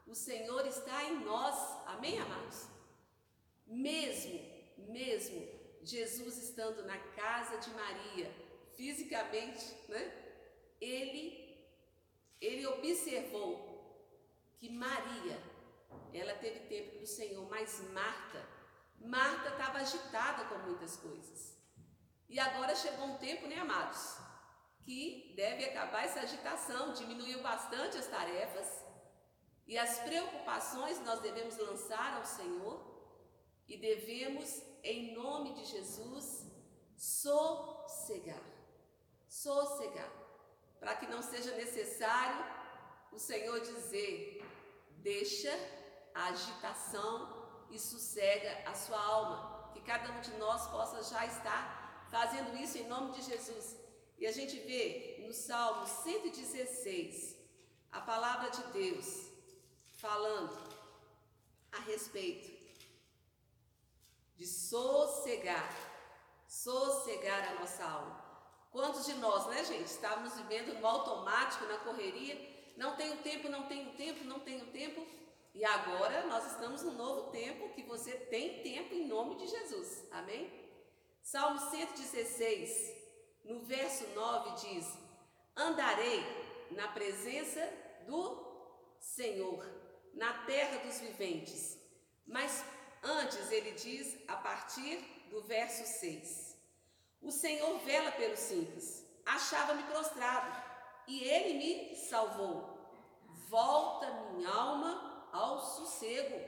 [0.06, 2.66] o Senhor está em nós, amém, amados?
[3.66, 4.38] Mesmo,
[4.76, 5.48] mesmo
[5.82, 8.30] Jesus estando na casa de Maria,
[8.76, 10.02] fisicamente, né?
[10.78, 11.45] Ele
[12.40, 13.66] ele observou
[14.58, 15.38] que Maria,
[16.12, 18.48] ela teve tempo com o Senhor, mas Marta,
[18.98, 21.56] Marta estava agitada com muitas coisas.
[22.28, 24.18] E agora chegou um tempo, né, amados,
[24.84, 28.84] que deve acabar essa agitação, diminuiu bastante as tarefas
[29.66, 32.96] e as preocupações nós devemos lançar ao Senhor
[33.66, 36.46] e devemos, em nome de Jesus,
[36.96, 38.44] sossegar.
[39.28, 40.25] Sossegar.
[40.86, 42.42] Para que não seja necessário
[43.10, 44.16] o Senhor dizer:
[45.10, 45.52] deixa
[46.14, 47.12] a agitação
[47.72, 49.72] e sossega a sua alma.
[49.72, 53.76] Que cada um de nós possa já estar fazendo isso em nome de Jesus.
[54.16, 57.34] E a gente vê no Salmo 116
[57.90, 59.08] a palavra de Deus
[60.04, 60.56] falando
[61.72, 62.48] a respeito
[64.36, 65.68] de sossegar,
[66.46, 68.15] sossegar a nossa alma.
[68.76, 72.36] Quantos de nós, né, gente, estávamos vivendo no automático, na correria,
[72.76, 75.00] não tenho tempo, não tenho tempo, não tenho tempo,
[75.54, 80.06] e agora nós estamos no novo tempo que você tem tempo em nome de Jesus.
[80.10, 80.52] Amém?
[81.22, 82.70] Salmo 116,
[83.46, 84.86] no verso 9 diz:
[85.56, 86.22] Andarei
[86.72, 87.66] na presença
[88.06, 88.44] do
[89.00, 89.66] Senhor,
[90.12, 91.78] na terra dos viventes.
[92.26, 92.62] Mas
[93.08, 94.98] Antes ele diz a partir
[95.30, 96.45] do verso 6:
[97.20, 100.62] O Senhor vela pelos simples, achava-me prostrado,
[101.08, 102.76] e ele me salvou.
[103.48, 106.38] Volta minha alma ao sossego.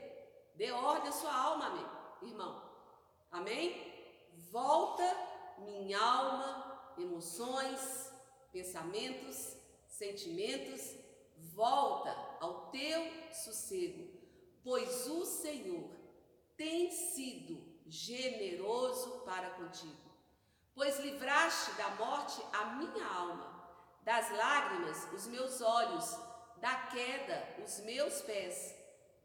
[0.55, 1.85] Dê ordem à sua alma, amém,
[2.23, 2.69] irmão.
[3.31, 4.29] Amém?
[4.51, 5.03] Volta
[5.59, 8.11] minha alma, emoções,
[8.51, 9.55] pensamentos,
[9.87, 10.95] sentimentos,
[11.53, 14.09] volta ao teu sossego,
[14.63, 15.89] pois o Senhor
[16.55, 20.08] tem sido generoso para contigo,
[20.79, 23.69] pois livraste da morte a minha alma,
[24.01, 26.17] das lágrimas os meus olhos,
[26.55, 28.73] da queda os meus pés.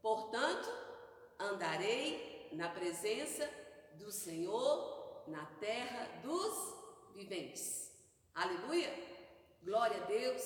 [0.01, 0.69] Portanto,
[1.39, 3.49] andarei na presença
[3.93, 7.89] do Senhor na terra dos viventes.
[8.33, 8.93] Aleluia!
[9.63, 10.43] Glória a Deus,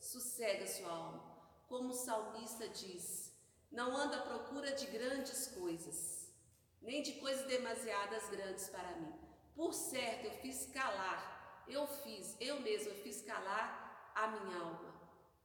[0.00, 1.38] sossega sua alma.
[1.68, 3.34] Como o salmista diz,
[3.70, 6.32] não anda à procura de grandes coisas,
[6.80, 9.27] nem de coisas demasiadas grandes para mim.
[9.58, 14.94] Por certo, eu fiz calar, eu fiz, eu mesmo fiz calar a minha alma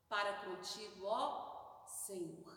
[0.08, 2.56] para contigo, ó Senhor.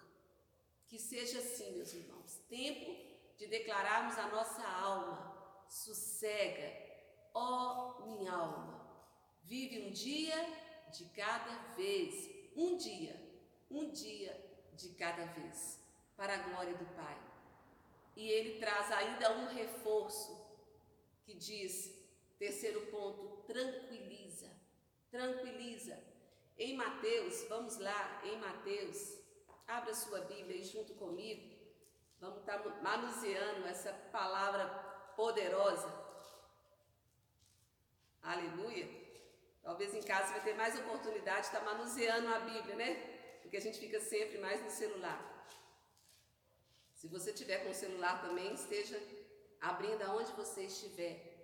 [0.86, 2.94] Que seja assim, meus irmãos, tempo
[3.38, 6.70] de declararmos a nossa alma, sossega,
[7.32, 9.08] ó minha alma.
[9.42, 10.36] Vive um dia
[10.92, 13.16] de cada vez, um dia,
[13.70, 15.80] um dia de cada vez,
[16.18, 17.18] para a glória do Pai.
[18.14, 20.45] E ele traz ainda um reforço
[21.26, 21.92] que diz,
[22.38, 24.48] terceiro ponto, tranquiliza,
[25.10, 25.98] tranquiliza.
[26.56, 28.98] Em Mateus, vamos lá, em Mateus,
[29.66, 31.44] abra sua Bíblia aí junto comigo,
[32.20, 34.66] vamos estar manuseando essa palavra
[35.16, 35.90] poderosa.
[38.22, 38.88] Aleluia.
[39.62, 42.94] Talvez em casa você vai ter mais oportunidade de estar manuseando a Bíblia, né?
[43.42, 45.20] Porque a gente fica sempre mais no celular.
[46.94, 48.98] Se você tiver com o celular também, esteja
[49.70, 51.34] abrindo aonde você estiver.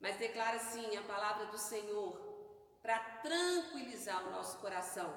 [0.00, 2.16] Mas declara assim a palavra do Senhor
[2.82, 5.12] para tranquilizar o nosso coração.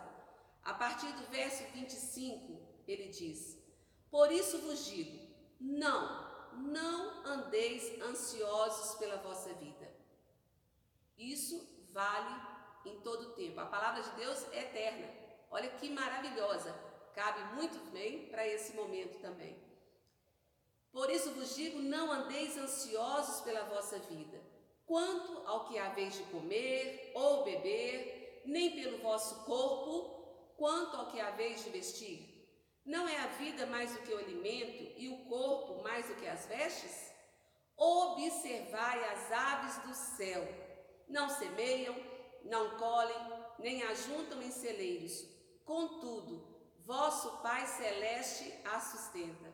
[0.64, 3.58] A partir do verso 25, ele diz:
[4.10, 9.92] Por isso vos digo, não, não andeis ansiosos pela vossa vida.
[11.18, 12.36] Isso vale
[12.86, 13.60] em todo tempo.
[13.60, 15.08] A palavra de Deus é eterna.
[15.50, 16.74] Olha que maravilhosa.
[17.14, 19.71] Cabe muito bem para esse momento também.
[20.92, 24.42] Por isso vos digo: não andeis ansiosos pela vossa vida,
[24.86, 31.20] quanto ao que haveis de comer ou beber, nem pelo vosso corpo, quanto ao que
[31.20, 32.32] haveis de vestir.
[32.86, 36.28] Não é a vida mais do que o alimento e o corpo mais do que
[36.28, 37.12] as vestes?
[37.78, 40.48] Observai as aves do céu:
[41.08, 41.96] não semeiam,
[42.44, 43.16] não colhem,
[43.60, 45.26] nem ajuntam em celeiros.
[45.64, 46.44] Contudo,
[46.80, 49.54] vosso Pai Celeste as sustenta.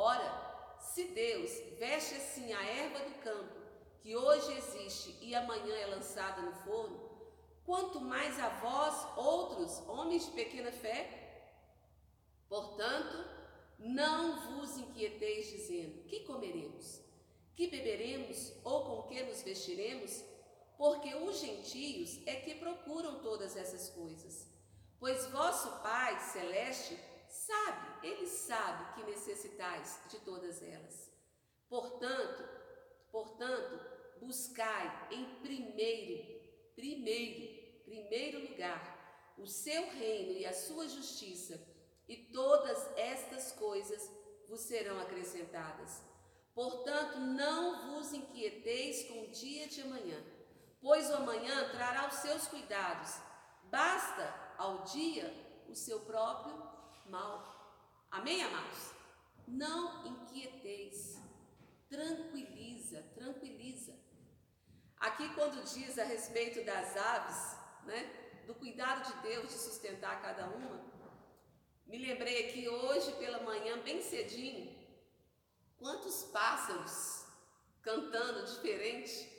[0.00, 3.60] Ora, se Deus veste assim a erva do campo,
[4.00, 7.10] que hoje existe e amanhã é lançada no forno,
[7.66, 11.50] quanto mais a vós, outros, homens de pequena fé?
[12.48, 13.28] Portanto,
[13.76, 17.00] não vos inquieteis dizendo: que comeremos?
[17.56, 18.52] Que beberemos?
[18.62, 20.22] Ou com que nos vestiremos?
[20.76, 24.46] Porque os gentios é que procuram todas essas coisas.
[25.00, 26.96] Pois vosso Pai celeste
[27.48, 31.10] sabe, ele sabe que necessitais de todas elas.
[31.68, 32.46] Portanto,
[33.10, 33.80] portanto,
[34.20, 36.40] buscai em primeiro,
[36.74, 41.58] primeiro, primeiro lugar o seu reino e a sua justiça,
[42.08, 44.10] e todas estas coisas
[44.48, 46.02] vos serão acrescentadas.
[46.54, 50.20] Portanto, não vos inquieteis com o dia de amanhã,
[50.80, 53.14] pois o amanhã trará os seus cuidados.
[53.64, 55.32] Basta ao dia
[55.68, 56.67] o seu próprio
[57.08, 58.06] mal.
[58.10, 58.92] Amém, amados?
[59.46, 61.18] Não inquieteis,
[61.88, 63.94] tranquiliza, tranquiliza.
[64.98, 70.48] Aqui, quando diz a respeito das aves, né, do cuidado de Deus de sustentar cada
[70.48, 70.84] uma,
[71.86, 74.76] me lembrei aqui hoje pela manhã, bem cedinho,
[75.78, 77.24] quantos pássaros
[77.80, 79.30] cantando diferente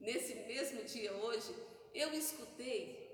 [0.00, 1.54] nesse mesmo dia hoje,
[1.92, 3.10] eu escutei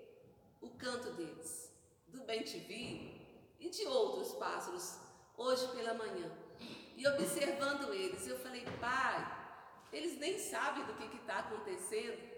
[0.61, 1.73] o canto deles,
[2.09, 3.16] do bem-te-vi,
[3.59, 4.99] e de outros pássaros
[5.37, 6.31] hoje pela manhã.
[6.97, 9.37] E observando eles, eu falei, pai,
[9.93, 12.37] eles nem sabem do que está acontecendo.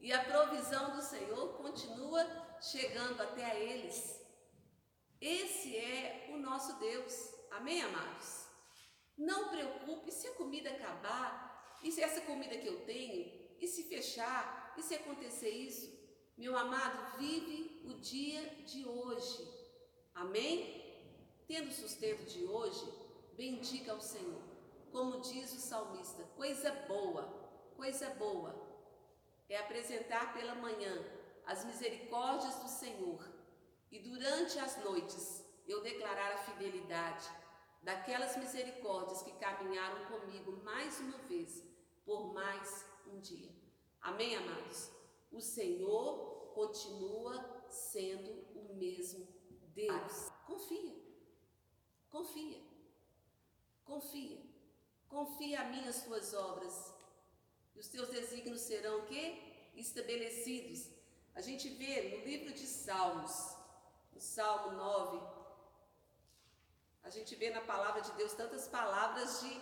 [0.00, 2.26] E a provisão do Senhor continua
[2.60, 4.18] chegando até a eles.
[5.20, 7.34] Esse é o nosso Deus.
[7.50, 8.46] Amém, amados?
[9.18, 13.30] Não preocupe se a comida acabar, e se essa comida que eu tenho,
[13.60, 15.98] e se fechar, e se acontecer isso.
[16.38, 19.59] Meu amado, vive o dia de hoje.
[20.14, 20.80] Amém?
[21.46, 22.86] Tendo sustento de hoje,
[23.36, 24.42] bendiga ao Senhor.
[24.92, 27.22] Como diz o salmista, coisa boa,
[27.76, 28.54] coisa boa
[29.48, 31.04] é apresentar pela manhã
[31.44, 33.28] as misericórdias do Senhor
[33.90, 37.28] e durante as noites eu declarar a fidelidade
[37.82, 41.64] daquelas misericórdias que caminharam comigo mais uma vez
[42.04, 43.50] por mais um dia.
[44.00, 44.90] Amém, amados?
[45.32, 49.26] O Senhor continua sendo o mesmo
[49.74, 50.30] Deus.
[50.46, 50.94] Confia.
[52.10, 52.60] Confia.
[53.84, 54.38] Confia.
[55.08, 56.94] Confia a mim as tuas obras.
[57.74, 59.70] E os teus desígnios serão quê?
[59.74, 60.88] Estabelecidos.
[61.34, 63.56] A gente vê no livro de Salmos,
[64.12, 65.40] no Salmo 9,
[67.02, 69.60] a gente vê na palavra de Deus tantas palavras de,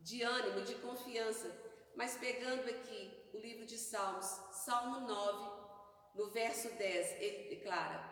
[0.00, 1.50] de ânimo, de confiança.
[1.94, 4.26] Mas pegando aqui o livro de Salmos,
[4.64, 5.50] Salmo 9,
[6.14, 8.07] no verso 10, ele declara: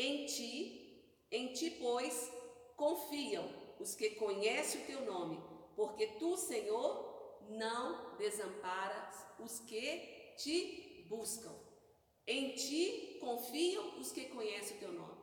[0.00, 2.30] Em ti, em ti, pois,
[2.76, 3.44] confiam
[3.80, 5.42] os que conhecem o teu nome,
[5.74, 11.52] porque tu, Senhor, não desamparas os que te buscam.
[12.24, 15.18] Em ti confiam os que conhecem o teu nome.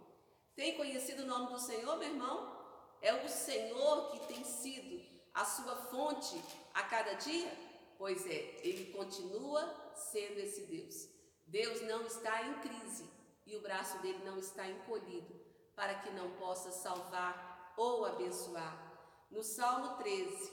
[0.58, 2.54] Tem conhecido o nome do Senhor, meu irmão?
[3.02, 5.02] É o Senhor que tem sido
[5.34, 6.36] a sua fonte
[6.74, 7.50] a cada dia?
[7.98, 11.08] Pois é, ele continua sendo esse Deus.
[11.48, 13.15] Deus não está em crise
[13.46, 15.40] e o braço dele não está encolhido
[15.76, 18.86] para que não possa salvar ou abençoar.
[19.30, 20.52] No Salmo 13,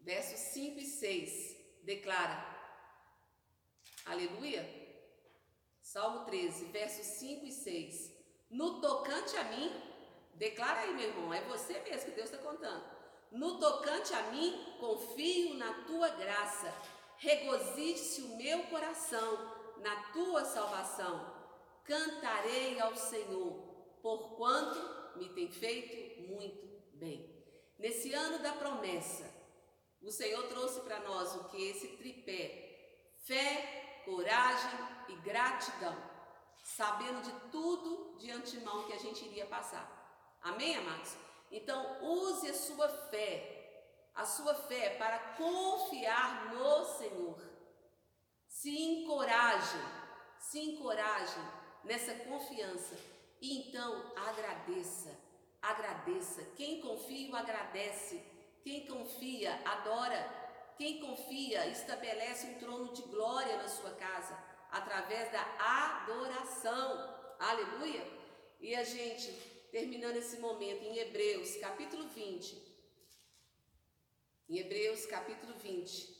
[0.00, 2.54] versos 5 e 6, declara:
[4.06, 4.82] Aleluia.
[5.80, 8.12] Salmo 13, versos 5 e 6.
[8.50, 9.70] No tocante a mim,
[10.34, 12.84] declara aí, meu irmão, é você mesmo que Deus está contando.
[13.30, 16.72] No tocante a mim, confio na tua graça,
[17.16, 21.34] regozije-se o meu coração na tua salvação
[21.84, 23.52] cantarei ao Senhor,
[24.02, 27.32] porquanto me tem feito muito bem.
[27.78, 29.30] Nesse ano da promessa,
[30.00, 34.70] o Senhor trouxe para nós o que esse tripé: fé, coragem
[35.08, 35.96] e gratidão,
[36.62, 39.90] sabendo de tudo de antemão que a gente iria passar.
[40.42, 41.16] Amém, amados?
[41.50, 47.53] Então, use a sua fé, a sua fé para confiar no Senhor.
[49.24, 49.78] Encoraje,
[50.38, 51.40] se encoraje
[51.82, 52.94] nessa confiança.
[53.40, 55.18] E então agradeça,
[55.62, 56.42] agradeça.
[56.54, 58.22] Quem confia, agradece.
[58.62, 60.20] Quem confia, adora.
[60.76, 64.36] Quem confia, estabelece um trono de glória na sua casa,
[64.70, 65.42] através da
[66.02, 67.34] adoração.
[67.38, 68.06] Aleluia!
[68.60, 69.32] E a gente,
[69.70, 72.62] terminando esse momento em Hebreus, capítulo 20.
[74.50, 76.13] Em Hebreus, capítulo 20.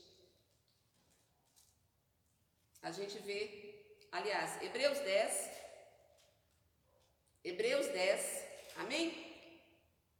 [2.84, 5.50] A gente vê, aliás, Hebreus 10.
[7.42, 8.44] Hebreus 10,
[8.76, 9.06] amém?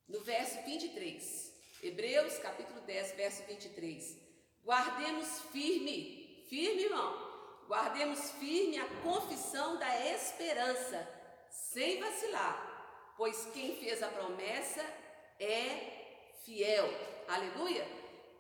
[0.09, 1.53] No verso 23.
[1.83, 4.17] Hebreus, capítulo 10, verso 23.
[4.65, 7.13] Guardemos firme, firme, irmão.
[7.69, 11.07] Guardemos firme a confissão da esperança,
[11.51, 14.83] sem vacilar, pois quem fez a promessa
[15.39, 16.89] é fiel.
[17.29, 17.87] Aleluia!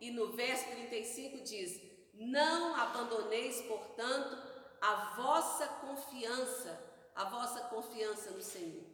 [0.00, 1.83] E no verso 35 diz:
[2.14, 4.36] Não abandoneis, portanto,
[4.80, 8.84] a vossa confiança, a vossa confiança no Senhor.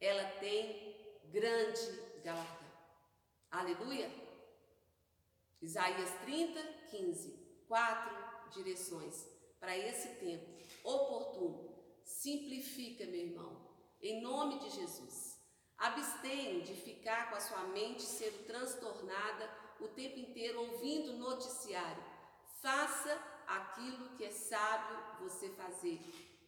[0.00, 2.70] Ela tem grande galardão.
[3.50, 4.10] Aleluia!
[5.60, 7.64] Isaías 30, 15.
[7.68, 9.26] Quatro direções
[9.60, 10.46] para esse tempo
[10.82, 11.70] oportuno.
[12.02, 13.70] Simplifica, meu irmão,
[14.00, 15.38] em nome de Jesus.
[15.76, 19.48] Abstenha de ficar com a sua mente sendo transtornada
[19.80, 22.09] o tempo inteiro ouvindo noticiário.
[22.60, 25.98] Faça aquilo que é sábio você fazer.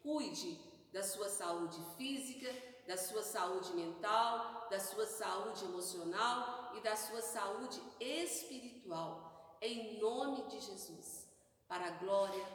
[0.02, 0.58] Cuide
[0.92, 2.52] da sua saúde física,
[2.86, 10.48] da sua saúde mental, da sua saúde emocional e da sua saúde espiritual, em nome
[10.48, 11.28] de Jesus,
[11.66, 12.46] para a glória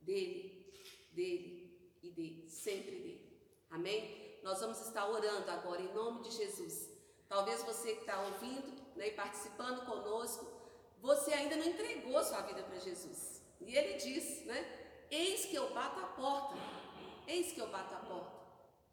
[0.00, 0.70] dele,
[1.12, 3.40] dele e dele, sempre dele.
[3.70, 4.40] Amém?
[4.42, 6.90] Nós vamos estar orando agora em nome de Jesus.
[7.28, 10.51] Talvez você que está ouvindo né, e participando conosco,
[11.02, 13.42] você ainda não entregou sua vida para Jesus.
[13.60, 14.60] E ele diz, né?
[15.10, 16.54] Eis que eu bato a porta.
[17.26, 18.40] Eis que eu bato a porta.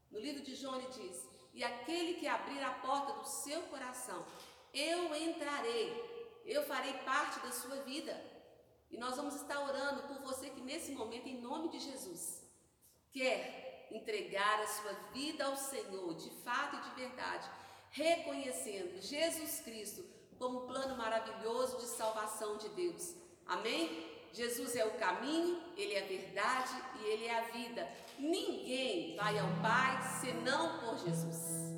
[0.09, 4.25] No livro de João ele diz: E aquele que abrir a porta do seu coração,
[4.73, 8.19] eu entrarei, eu farei parte da sua vida.
[8.89, 12.43] E nós vamos estar orando por você que nesse momento, em nome de Jesus,
[13.11, 17.47] quer entregar a sua vida ao Senhor, de fato e de verdade,
[17.91, 20.03] reconhecendo Jesus Cristo
[20.39, 23.13] como plano maravilhoso de salvação de Deus.
[23.45, 24.07] Amém?
[24.31, 27.87] Jesus é o caminho, Ele é a verdade e Ele é a vida.
[28.17, 31.75] Ninguém vai ao Pai senão por Jesus.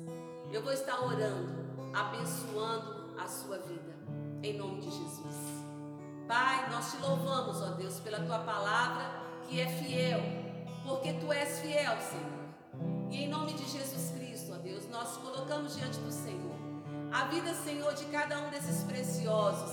[0.52, 1.52] Eu vou estar orando,
[1.92, 3.96] abençoando a sua vida,
[4.42, 5.36] em nome de Jesus.
[6.28, 10.20] Pai, nós te louvamos, ó Deus, pela tua palavra que é fiel,
[10.86, 13.10] porque tu és fiel, Senhor.
[13.10, 16.51] E em nome de Jesus Cristo, ó Deus, nós colocamos diante do Senhor
[17.12, 19.72] a vida, Senhor, de cada um desses preciosos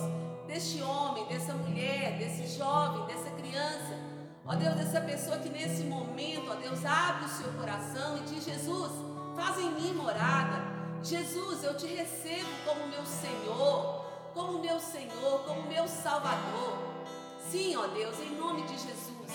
[0.50, 3.96] deste homem, dessa mulher, desse jovem, dessa criança.
[4.44, 8.44] Ó Deus, dessa pessoa que nesse momento, ó Deus, abre o seu coração e diz:
[8.44, 8.90] Jesus,
[9.36, 10.68] faz em mim morada.
[11.02, 16.78] Jesus, eu te recebo como meu Senhor, como meu Senhor, como meu Salvador.
[17.48, 19.32] Sim, ó Deus, em nome de Jesus,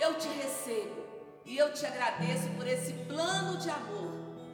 [0.00, 1.06] eu te recebo
[1.44, 4.10] e eu te agradeço por esse plano de amor,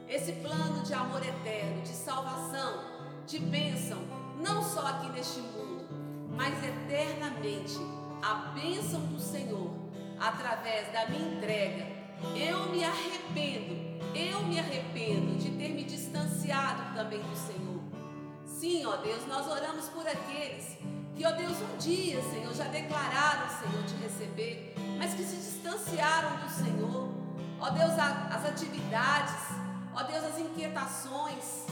[0.07, 2.83] esse plano de amor eterno, de salvação,
[3.25, 3.99] de bênção,
[4.39, 5.85] não só aqui neste mundo,
[6.35, 7.77] mas eternamente.
[8.21, 9.69] A bênção do Senhor
[10.17, 11.85] através da minha entrega.
[12.35, 17.81] Eu me arrependo, eu me arrependo de ter me distanciado também do Senhor.
[18.45, 20.77] Sim, ó Deus, nós oramos por aqueles
[21.15, 26.37] que, ó Deus, um dia, Senhor, já declararam, Senhor, te receber, mas que se distanciaram
[26.37, 27.11] do Senhor.
[27.59, 29.62] Ó Deus, as atividades,
[29.95, 31.63] ó Deus, as inquietações,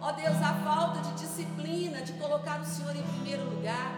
[0.00, 3.90] Ó Deus, a falta de disciplina, de colocar o Senhor em primeiro lugar.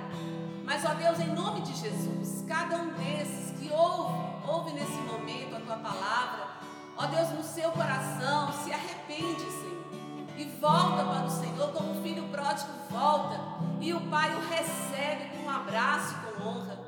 [0.65, 4.15] Mas, ó Deus, em nome de Jesus, cada um desses que ouve,
[4.49, 6.49] ouve nesse momento a tua palavra,
[6.97, 9.85] ó Deus, no seu coração, se arrepende, Senhor,
[10.39, 13.39] e volta para o Senhor como o filho pródigo volta,
[13.81, 16.79] e o Pai o recebe com um abraço, com honra.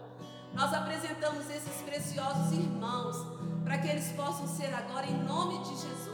[0.55, 3.17] Nós apresentamos esses preciosos irmãos
[3.63, 6.12] para que eles possam ser agora, em nome de Jesus,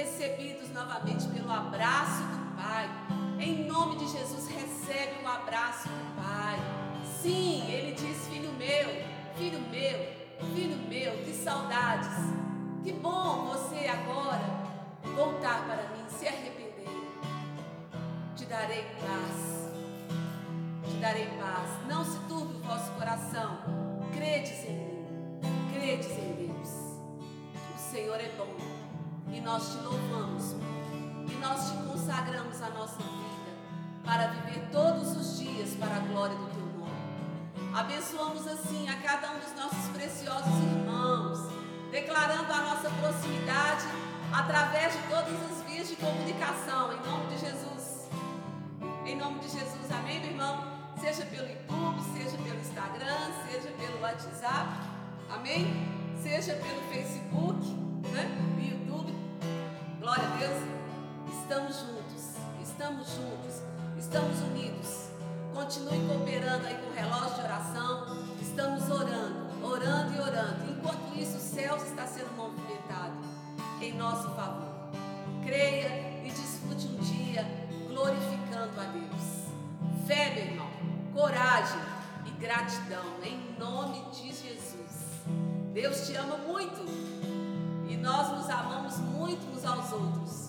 [0.00, 2.88] recebidos novamente pelo abraço do Pai.
[3.38, 6.58] Em nome de Jesus, recebe o abraço do Pai.
[7.20, 8.88] Sim, ele diz: Filho meu,
[9.36, 9.98] filho meu,
[10.54, 12.16] filho meu, que saudades.
[12.82, 14.40] Que bom você agora
[15.14, 16.88] voltar para mim, se arrepender.
[18.34, 19.70] Te darei paz.
[20.88, 21.86] Te darei paz.
[21.86, 23.58] Não se turbe o vosso coração.
[24.14, 25.40] Credes em mim.
[25.74, 26.70] Credes em Deus.
[27.74, 28.59] O Senhor é bom
[29.32, 30.56] e nós te louvamos
[31.28, 33.50] e nós te consagramos a nossa vida
[34.04, 37.74] para viver todos os dias para a glória do teu nome.
[37.74, 41.38] Abençoamos assim a cada um dos nossos preciosos irmãos,
[41.90, 43.86] declarando a nossa proximidade
[44.32, 48.08] através de todas as vias de comunicação, em nome de Jesus.
[49.06, 50.64] Em nome de Jesus, amém, meu irmão?
[51.00, 54.68] Seja pelo YouTube, seja pelo Instagram, seja pelo WhatsApp,
[55.30, 55.66] amém?
[56.22, 57.64] Seja pelo Facebook,
[58.12, 58.49] né?
[61.50, 62.22] Estamos juntos,
[62.62, 63.62] estamos juntos,
[63.98, 65.08] estamos unidos.
[65.52, 68.06] Continue cooperando aí com o relógio de oração.
[68.40, 70.70] Estamos orando, orando e orando.
[70.70, 73.14] Enquanto isso, o céu está sendo movimentado
[73.80, 74.92] em nosso favor.
[75.44, 77.44] Creia e desfrute um dia
[77.88, 80.06] glorificando a Deus.
[80.06, 80.70] Fé, meu irmão,
[81.12, 81.80] coragem
[82.26, 85.24] e gratidão em nome de Jesus.
[85.74, 86.84] Deus te ama muito
[87.88, 90.39] e nós nos amamos muito uns aos outros.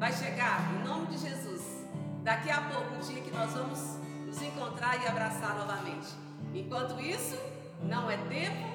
[0.00, 1.60] Vai chegar, em nome de Jesus,
[2.22, 6.08] daqui a pouco, um dia que nós vamos nos encontrar e abraçar novamente.
[6.54, 7.36] Enquanto isso,
[7.82, 8.66] não é tempo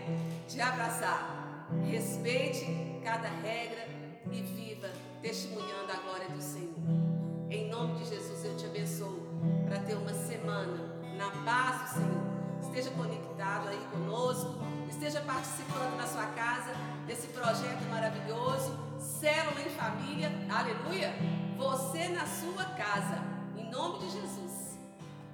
[0.47, 1.65] de abraçar.
[1.83, 2.67] Respeite
[3.03, 3.87] cada regra
[4.31, 4.87] e viva
[5.19, 6.77] testemunhando a glória do Senhor.
[7.49, 9.27] Em nome de Jesus, eu te abençoo
[9.67, 10.77] para ter uma semana
[11.17, 12.25] na paz do Senhor.
[12.61, 14.53] Esteja conectado aí conosco,
[14.87, 16.71] esteja participando na sua casa
[17.07, 18.84] desse projeto maravilhoso,
[19.25, 21.11] Célula em Família, aleluia.
[21.57, 23.23] Você na sua casa,
[23.57, 24.77] em nome de Jesus.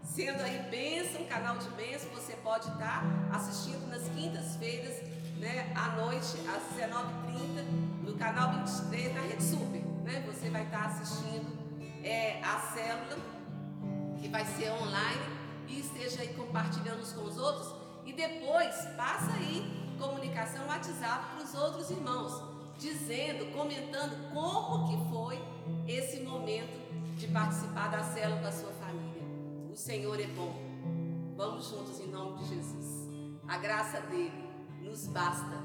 [0.02, 4.96] Sendo aí bênção, canal de bênção, você pode estar assistindo nas quintas-feiras,
[5.40, 7.66] né, à noite, às 19h30,
[8.06, 9.82] no canal 23, na Rede Super.
[10.06, 10.24] Né?
[10.26, 11.52] Você vai estar assistindo
[12.02, 13.18] é, a célula,
[14.22, 15.22] que vai ser online,
[15.68, 17.76] e esteja aí compartilhando com os outros.
[18.06, 22.51] E depois, passa aí comunicação WhatsApp para os outros irmãos,
[22.82, 25.40] dizendo, comentando como que foi
[25.88, 26.82] esse momento
[27.16, 29.22] de participar da célula com a sua família.
[29.72, 30.52] O Senhor é bom.
[31.38, 33.08] Vamos juntos em nome de Jesus.
[33.48, 34.50] A graça dele
[34.82, 35.62] nos basta.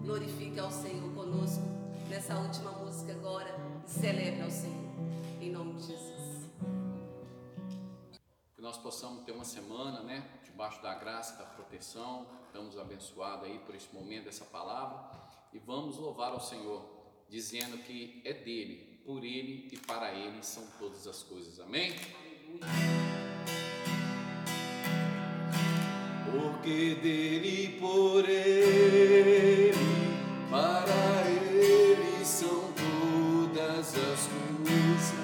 [0.00, 1.62] Glorifique ao Senhor conosco
[2.08, 3.54] nessa última música agora
[3.86, 4.92] e celebre ao Senhor.
[5.40, 6.50] Em nome de Jesus.
[8.56, 10.28] Que nós possamos ter uma semana, né?
[10.44, 12.26] Debaixo da graça, da proteção.
[12.46, 15.21] Estamos abençoados aí por esse momento, dessa palavra.
[15.54, 16.82] E vamos louvar ao Senhor,
[17.28, 21.60] dizendo que é dele, por ele e para ele são todas as coisas.
[21.60, 21.92] Amém?
[26.30, 29.72] Porque dele, por ele,
[30.50, 35.21] para ele são todas as coisas.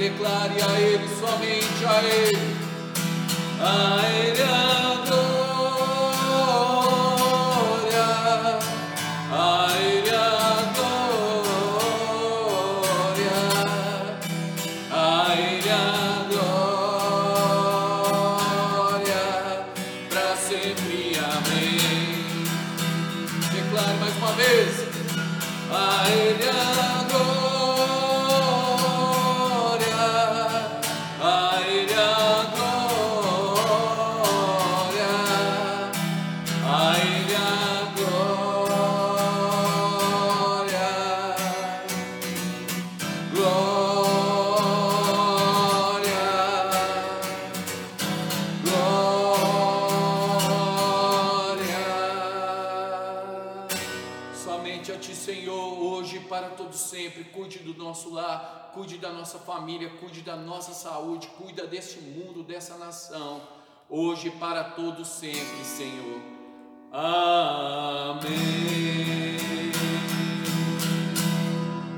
[0.00, 2.56] Declare a Ele somente a Ele.
[3.60, 4.69] A Ele a
[59.60, 63.42] família, cuide da nossa saúde, cuida desse mundo, dessa nação,
[63.90, 66.18] hoje e para todo sempre, Senhor.
[66.90, 68.30] Amém.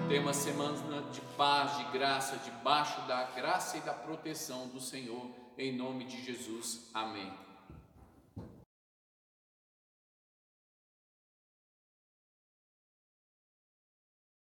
[0.08, 5.30] Tenha uma semana de paz, de graça, debaixo da graça e da proteção do Senhor,
[5.56, 6.90] em nome de Jesus.
[6.92, 7.32] Amém.